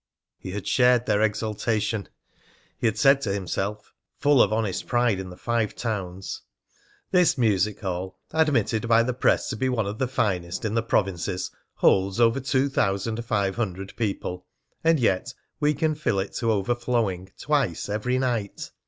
He 0.39 0.49
had 0.49 0.65
shared 0.65 1.05
their 1.05 1.21
exultation. 1.21 2.09
He 2.75 2.87
had 2.87 2.97
said 2.97 3.21
to 3.21 3.31
himself, 3.31 3.93
full 4.17 4.41
of 4.41 4.51
honest 4.51 4.87
pride 4.87 5.19
in 5.19 5.29
the 5.29 5.37
Five 5.37 5.75
Towns: 5.75 6.41
"This 7.11 7.37
music 7.37 7.81
hall, 7.81 8.17
admitted 8.31 8.87
by 8.87 9.03
the 9.03 9.13
press 9.13 9.47
to 9.49 9.55
be 9.55 9.69
one 9.69 9.85
of 9.85 9.99
the 9.99 10.07
finest 10.07 10.65
in 10.65 10.73
the 10.73 10.81
provinces, 10.81 11.51
holds 11.75 12.19
over 12.19 12.39
two 12.39 12.67
thousand 12.67 13.23
five 13.23 13.57
hundred 13.57 13.95
people. 13.95 14.47
And 14.83 14.99
yet 14.99 15.35
we 15.59 15.75
can 15.75 15.93
fill 15.93 16.17
it 16.17 16.33
to 16.37 16.51
overflowing 16.51 17.29
twice 17.39 17.87
every 17.87 18.17
night! 18.17 18.71